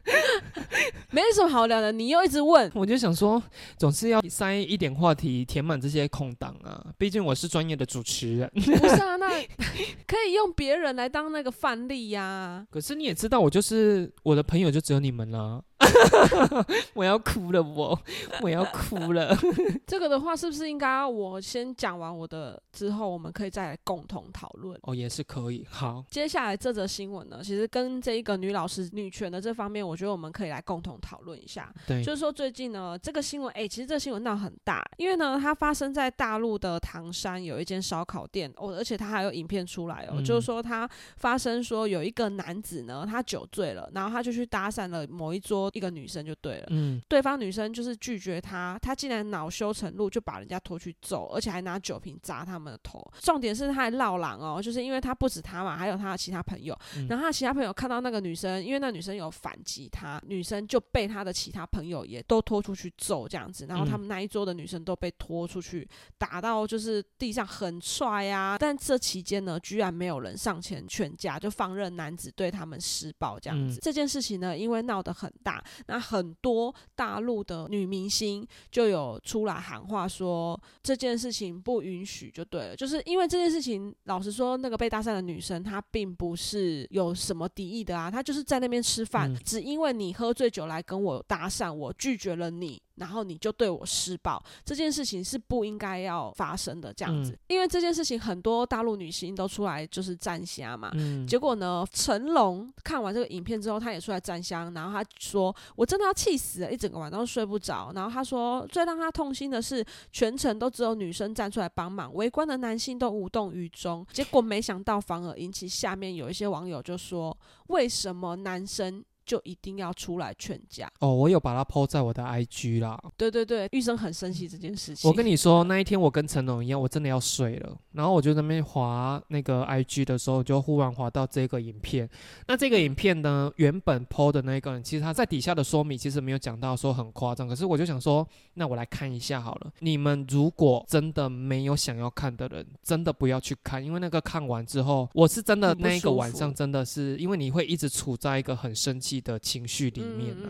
[1.09, 1.91] 没什么好聊的。
[1.91, 3.41] 你又一直问， 我就想说，
[3.77, 6.85] 总是要塞一点话题填满这些空档啊。
[6.99, 9.15] 毕竟我是专业的主持人，不是啊？
[9.15, 9.27] 那
[10.05, 12.63] 可以用别人来当那个范例呀。
[12.69, 15.63] 可是你也知道，我就是我的朋友，就只有你们了。
[16.93, 17.99] 我要哭了，我
[18.41, 19.37] 我要哭了。
[19.87, 24.77] 这个的话，是不是应该我先讲完我的之后，我们可以再来共同讨论？
[24.83, 25.65] 哦，也是可以。
[25.69, 31.73] 好，接下来这则新闻呢，其实跟这一个女老师女权的这方面，我觉得我们可以来共同讨论一下。
[31.87, 53.05] 对，就是说最近呢，这个新闻，哎，其实这个新闻闹很大，因为呢，它发生在大陆的唐山有一间烧烤店，哦，而且它还有影片出来哦，就是说它发生说有一个男子呢，他酒醉了，然后他就去搭讪了某一桌一个女生就对了，嗯，对方女生就是拒绝他，他竟然恼羞成怒，就把人家拖去揍，而且还拿酒瓶砸他们的头。
[53.19, 56.77] 重点是他还闹狼哦，就是因为他不止他嘛，还有他的其他朋友，
[57.09, 73.79] 然后他其他朋友看到那个女生，因为那女生有反击他，女生就被他的其他朋友也都拖出去揍这样子，然后他们那一桌的女生都被拖出去打到就是地上很踹啊，但这期间呢，居然没有人上前劝架，就放任男子对他们施暴这样子。
[73.81, 82.75] 这件事情呢，因为闹得很大，那很多大陆的女明星就有出来喊话说这件事情不允许，就对了。
[82.75, 92.81] 就是因为这件事情，老实说，那个被搭讪的女生她并不是有什么敌意的啊，她就是在那边吃饭，只因为你喝醉酒来跟我搭讪，我拒绝了你。
[92.95, 97.37] 然后你就对我施暴，这件事情是不应该要发生的，这样子。
[97.47, 100.91] 因为这件事情很多大陆女星都出来就是站虾嘛。
[101.27, 114.05] 结果呢，成龙看完这个影片之后，他也出来站香，然后他说：“我真的要气死了，一整个晚上都睡不着。”然后他说：“最让他痛心的是，全程都只有女生站出来帮忙，围观的男性都无动于衷。
[114.11, 117.35] 结果没想到反而引起下面有一些网友就说：
[117.67, 121.13] 为什么男生？”就一定要出来劝架哦！
[121.13, 123.01] 我有把它抛在我的 IG 啦。
[123.15, 125.09] 对对对，玉生很生气这件事情。
[125.09, 127.77] 我跟你说，那一天我跟成龙一样，我真的要睡了。
[127.93, 132.09] 然后我就在那边滑那个 IG 的时候，就忽然滑到这个影片。
[132.47, 137.47] 那这个影片呢，原本抛的那个人，其实他在底下的说明其实没有讲到说很夸张。
[137.47, 139.71] 可是我就想说，那我来看一下好了。
[139.79, 149.12] 你们如果真的没有想要看的人，真的不要去看，因为那个看完之后，我是真的那一个晚上真的是，因为你会一直处在一个很生气。
[149.19, 150.49] 的情绪里面呢，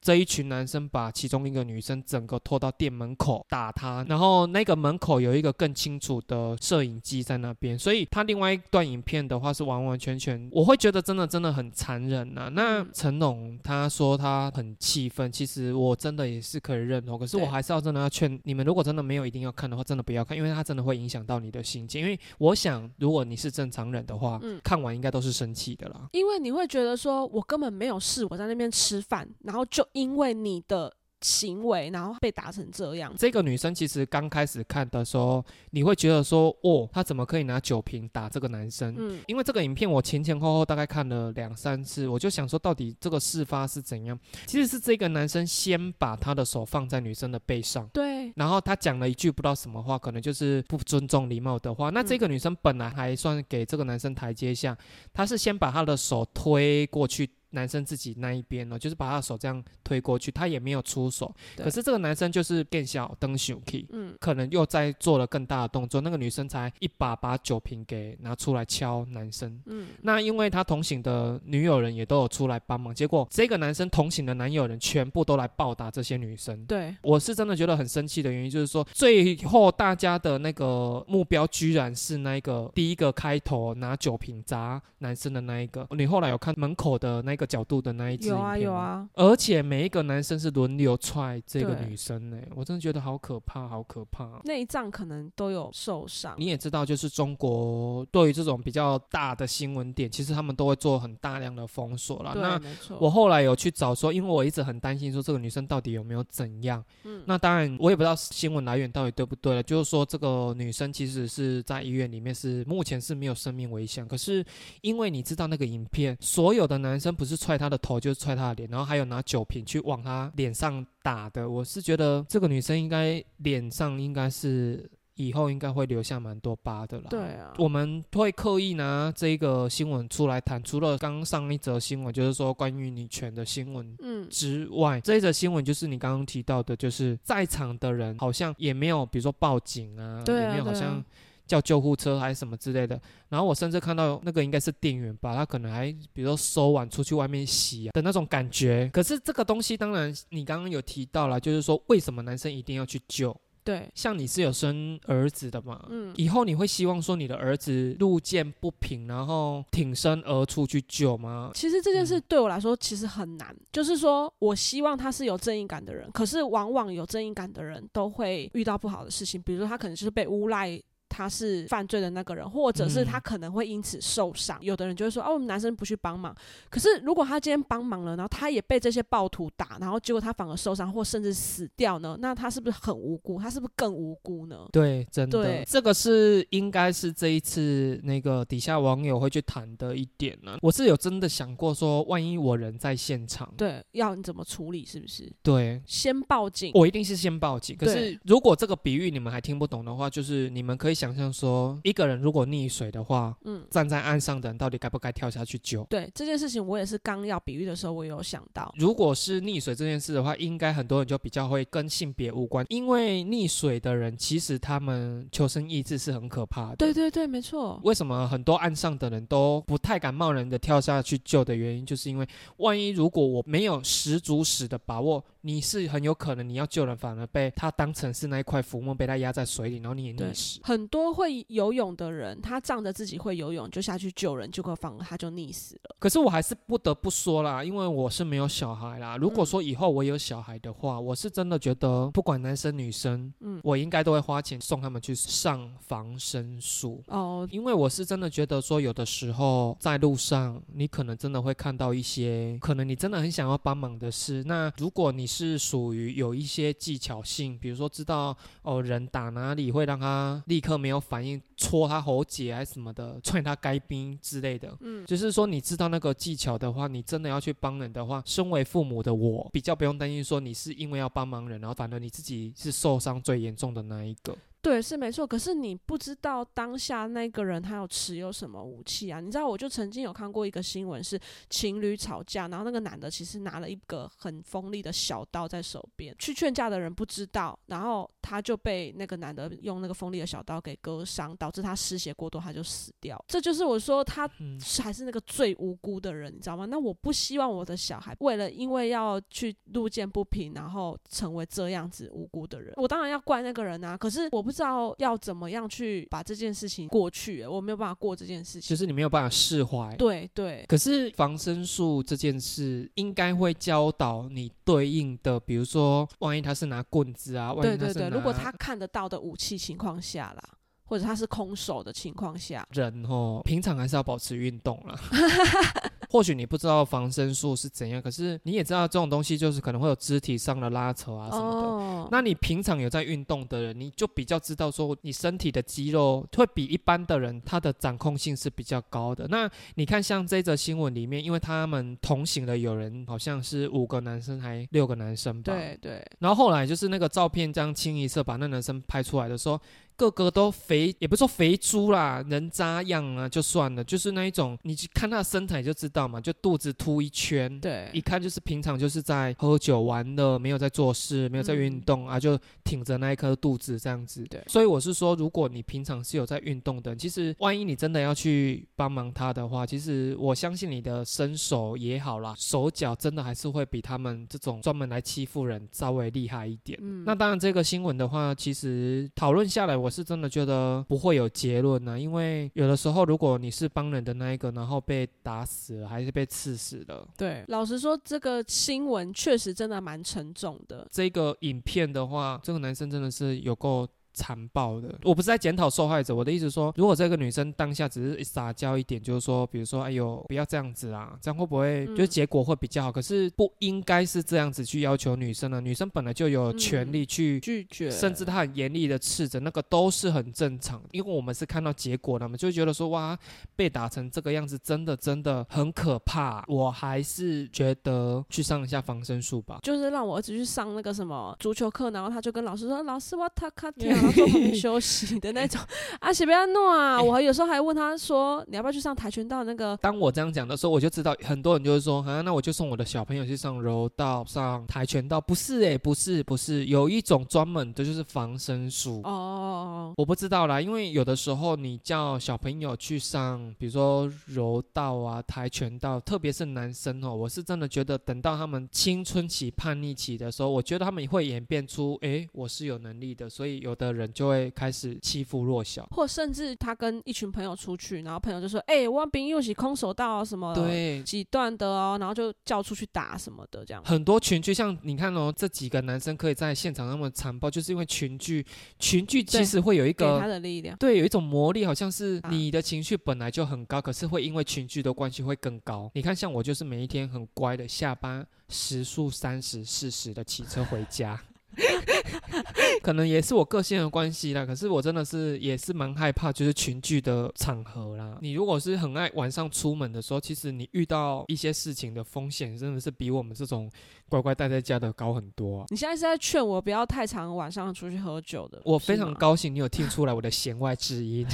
[0.00, 12.50] 这一群男生把其中一个女生整个拖到店门口打她，然后那个门口有一个更清楚的摄影机在那边，所以他另外一段影片的话是完完全全，我会觉得真的真的很残忍呐。
[12.52, 22.00] 那成龙他说他很气愤，其实我真的也是可以认同，可是我还是要真的要劝你们，如果真的没有一定要看的话，真的不要看，因为他真的会影响到你的心情。
[22.02, 28.01] 因为我想，如果你是正常人的话，看完应该都是生气的啦，因为你会觉得说我根本没有。
[28.02, 30.92] 是我在那边吃饭，然后就因为你的。
[31.24, 33.14] 行为，然后被打成这样。
[33.16, 38.92] 这个女生其实刚开始看的时候，你会觉得说，哦，她怎么可以拿酒瓶打这个男生？
[38.98, 44.18] 嗯，因为这个影片我前前后后大概看了两三次，我就想说，到底这个事发是怎样？
[44.46, 51.90] 其实是这个男生先把他的手放在女生的背上，对，然后他讲了一句不知道什么话，可能就是不尊重礼貌的话。
[51.90, 54.76] 那这个女生本来还算给这个男生台阶下，
[55.14, 57.30] 她是先把他的手推过去。
[57.52, 61.32] 男生自己那一边呢，就是把他的手这样推过去，他也没有出手。
[61.56, 66.00] 可是这个男生就是变小登熊 key，嗯，可能又在做了更大的动作。
[66.00, 76.64] 那个女生才一把把酒瓶给拿出来敲男生，嗯，那因为他同行的女友人也都有出来帮忙，结果这个男生同行的男友人全部都来暴打这些女生。
[76.64, 85.86] 对，我是真的觉得很生气的原因就是说，最后大家的那个目标居然是那个第一个开头拿酒瓶砸男生的那一个。
[85.90, 87.41] 你后来有看门口的那个？
[87.46, 94.40] 角度的那一只有啊有啊，而且每一个男生是轮流踹这个女生呢，我真的觉得好可怕，好可怕。
[94.44, 96.34] 内脏可能都有受伤。
[96.38, 102.32] 你也知道，就是中国对于这种比较大的新闻点，其实他们都会做很大量的封锁了。
[102.34, 102.60] 那
[102.98, 106.84] 我后来有去找说，因为我一直很担心说这个女生到底有没有怎样。
[107.02, 107.22] 嗯。
[107.26, 114.44] 那当然我也不知道新闻来源到底对不对了，就是说这个女生其实是在医院里面是目前是没有生命危险，可是
[114.80, 117.31] 因为你知道那个影片，所有的男生不是。
[117.36, 121.48] 是踹他的头，就是踹他的脸，然后还有拿酒瓶去往他脸上打的。
[121.48, 127.06] 我是觉得这个女生应该脸上应该是以后应该会留下蛮多疤的啦。
[127.08, 141.02] 对啊，我们会刻意拿这个新闻出来谈，除了刚上一则新闻，就是说关于女权的新闻，嗯之外，这一则新闻就是你刚刚提到的，就是在场的人好像也没有，比如说报警啊，也没有好像。
[141.46, 148.90] 叫救护车还是什么之类的，然后我甚至看到那个应该是店员吧，他可能还比如说收碗出去外面洗啊的那种感觉。
[148.92, 153.36] 可是这个东西当然你刚刚有提到了，就是说为什么男生一定要去救？
[153.64, 161.52] 对，像你是有生儿子的嘛，嗯，以后你会希望说你的儿子路见不平，然后挺身而出去救吗？
[161.54, 170.82] 其实这件事嗯对我来说其实很难，就是说我希望他是有正义感的人，可是往往有正义感的人都会遇到不好的事情，比如说他可能就是被诬赖。
[171.12, 174.58] 他是犯罪的那个人，或者是他嗯可能会因此受伤。
[174.62, 176.34] 有的人就会说：“哦，我们男生不去帮忙。”
[176.70, 182.16] 可是如果他今天帮忙了，然后他也被这些暴徒打，然后结果他反而受伤，或甚至死掉呢？
[182.20, 183.38] 那他是不是很无辜？
[183.38, 184.66] 他是不是更无辜呢？
[184.72, 194.84] 对，真的对，这个是应该是这一次那个底下网友会去谈的一点呢、我是有真的想过说，万一我人在现场，对，要你怎么处理？
[194.84, 196.70] 是不是对先报警？
[196.74, 197.76] 我一定是先报警。
[197.76, 205.82] 可是如果这个比喻你们还听不懂的话，就是你们可以想象说，一个人如果溺水的话，嗯，站在岸上的人到底该不该跳下去救？
[205.90, 208.72] 对这件事情，我也是刚要比喻的时候，我有想到。
[208.78, 216.76] 如果是溺水这件事的话，应该很多人就比较会跟性别无关，因为溺水的人其实他们求生意志是很可怕的。
[216.76, 217.80] 对对对，没错。
[217.82, 222.28] 为什么很多岸上的人都不太敢贸然的跳下去救的原因，就是因为
[222.58, 230.60] 万一如果我没有十足十的把握，你是很有可能你要救人，反而被他当成是那一块浮木被他压在水里，然后你也对溺死。
[230.62, 235.96] 很多会游泳的人，他仗着自己会游泳就下去救人，结果反而他就溺死了。
[235.98, 239.16] 可是我还是不得不说啦，因为我是没有小孩啦。
[239.16, 247.02] 如果嗯说以后我有小孩的话，我是真的觉得不管男生女生，嗯，我应该都会花钱送他们去上防身术。
[247.08, 254.44] 哦，因为我是真的觉得说，有的时候在路上，你可能真的会看到一些，可能你真的很想要帮忙的事。
[254.46, 274.36] 那如果你是属于有一些技巧性，比如说知道哦人打哪里会让他立刻没有反应，戳他喉结还是什么的，踹他该兵之类的，嗯，就是说你知道那个技巧的话，你真的要去帮人的话，身为父母的我比较不用担心说你是因为要帮忙人，然后反而你自己是受伤最严重的那一个。
[274.62, 275.26] 对，是没错。
[275.26, 279.18] 可是你不知道当下那个人他有持有什么武器啊？
[279.18, 281.18] 你知道，我就曾经有看过一个新闻，是
[281.50, 293.20] 情侣吵架，然后那个男的其实拿了一个很锋利的小刀在手边，去劝架的人不知道，然后他就被那个男的用那个锋利的小刀给割伤，导致他失血过多，他就死掉。
[293.26, 296.66] 这就是我说他嗯，是还是那个最无辜的人，你知道吗？
[296.66, 302.72] 那我不希望我的小孩为了因为要去路见不平，然后成为这样子无辜的人。
[302.76, 308.68] 我当然要怪那个人啊，可是我不知道要怎么样去把这件事情过去，我没有办法过这件事情。
[308.68, 309.94] 就是你没有办法释怀。
[309.96, 320.42] 对对可是防身术这件事，应该会教导你对应的，比如说，万一他是拿棍子啊，万对对对，如果他看得到的武器情况下啦，
[320.84, 324.98] 或者他是空手的情况下，人哦，平常还是要保持运动啦。
[326.12, 331.66] 或许你不知道防身术是怎样，可是你也知道这种东西就是可能会有肢体上的拉扯啊什么的。
[331.66, 339.26] 哦，那你平常有在运动的人，你就比较知道说，你身体的肌肉会比一般的人他的掌控性是比较高的。
[339.28, 349.58] 那你看，像这则新闻里面，因为他们同行的有人好像是五个男生还六个男生吧，对对，然后后来就是那个照片这样清一色把那男生拍出来的时候，
[350.02, 364.22] 个个都肥，也不是说肥猪啦，人渣样啊，就算了，就是那一种，你去看他的身材就知道嘛，就肚子凸一圈，对一看就是平常就是在喝酒玩乐，没有在做事，没有在运动、啊，就挺着那一颗肚子这样子。
[364.22, 376.78] 嗯对所以我是说，如果你平常是有在运动的，其实万一你真的要去帮忙他的话，其实我相信你的身手也好啦，手脚真的还是会比他们这种专门来欺负人稍微厉害一点。
[376.82, 387.06] 嗯那当然，这个新闻的话，其实讨论下来，我是真的觉得不会有结论呢、因为有的时候，如果你是帮人的那一个，然后被打死了，还是被刺死了。
[387.16, 390.88] 对，老实说，这个新闻确实真的蛮沉重的。
[390.90, 394.98] 这个影片的话，这个男生真的是有够残暴的。
[395.04, 402.92] 我不是在检讨受害者，我的意思说，如果这个女生当下只是撒娇一点，就是说，比如说，哎呦，不要这样子啊，这样会不会嗯就是结果会比较好？
[402.92, 407.40] 可是不应该是这样子去要求女生的，女生本来就有权利去。
[407.40, 413.18] 拒绝，甚至她很严厉的斥责，那个都是很正常的，因为我们是看到结果的嘛，就觉得说哇，
[413.56, 416.44] 被打成这个样子，真的真的很可怕。
[416.48, 419.58] 我还是觉得去上一下防身术吧。
[419.62, 425.60] 就是让我儿子去上那个什么足球课，然后他就跟老师说：“老师，我他卡跳。”然后坐旁边休息的那种。
[426.00, 427.00] 啊，写不要弄啊！
[427.00, 429.76] 我有时候还问他说，你要不要去上跆拳道那个？
[429.76, 435.20] 当我这样讲的时候，我就知道很多人就会说，啊，那我就送我的小朋友去上柔道、上跆拳道。
[435.20, 439.00] 不是诶，不是，不是，有一种专门的就是防身术。
[439.04, 468.44] 哦，我不知道啦，因为有的时候你叫小朋友去上，比如说柔道啊、跆拳道，特别是男生哦，我是真的觉得等到他们青春期、叛逆期的时候，我觉得他们会演变出，哎，我是有能力的，所以有的人就会开始欺负弱小，或甚至他跟一群朋友出去，然后朋友就说，哎，汪兵又是空手道啊什么，对，几段的哦，然后就叫出去打什么的，这样很多群聚，像你看哦，这几个男生可以在现场那么残暴，就是因为群聚，
[468.78, 475.90] 群聚其实会有一个给他的力量，对，有一种魔力，好像是你的情绪本来就很高，可是会因为群聚的关系会更高。
[475.94, 481.20] 你看，像我就是每一天很乖的下班时速三十、四十的骑车回家。
[482.82, 488.18] 可能也是我个性的关系啦，可是我真的是也是蛮害怕，就是群聚的场合啦。
[488.20, 493.70] 你如果是很爱晚上出门的时候，其实你遇到一些事情的风险，真的是比我们这种
[494.08, 495.64] 乖乖待在家的高很多。
[495.68, 498.60] 你现在是在劝我不要太常晚上出去喝酒的？
[498.64, 501.26] 我非常高兴你有听出来我的弦外之音，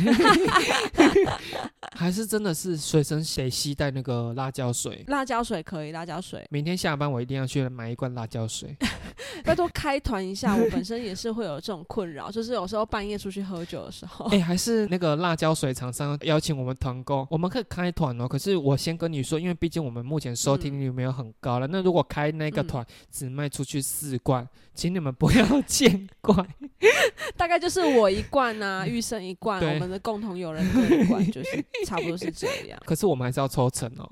[1.97, 5.05] 还是真的是随身谁携带那个辣椒水？
[5.07, 6.47] 辣椒水可以，辣椒水。
[6.51, 8.77] 明天下班我一定要去买一罐辣椒水。
[9.45, 18.27] 拜托开团一下，我本身也是会有这种困扰，就是有时候半夜出去喝酒的时候，哎，还是那个辣椒水厂商邀请我们团购，我们可以开团哦。
[18.29, 26.35] 可是我先跟你说，因为毕竟我们目前收听率没有很高了，那如果开那个团只卖出去四罐，请你们不要 见怪。
[27.37, 32.79] 大概就是我一罐啊，玉生一罐，我们的共同友人各一罐，就是差不多是这样。
[32.85, 34.09] 可是我们还是要抽成哦，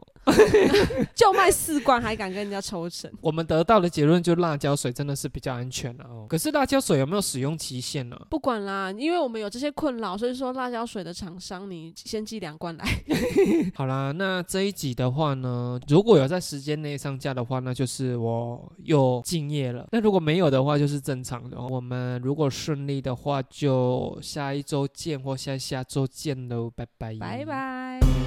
[1.15, 3.11] 就卖四罐还敢跟人家抽成？
[3.21, 6.25] 我们得到的结论就辣椒水真的是比较安全了哦。
[6.27, 8.19] 可是辣椒水有没有使用期限呢？
[8.31, 12.87] 不管啦，因为我们有这些困扰，所以说辣椒水的厂商，你先寄两罐来。
[13.77, 19.87] 好啦，那这一集的话呢，如果有在时间内上架的话，那就是我又敬业了。
[19.93, 21.61] 那如果没有的话，就是正常的。
[21.61, 28.26] 我们如果顺利的话，就下一周见或下下周见喽，拜拜，拜拜。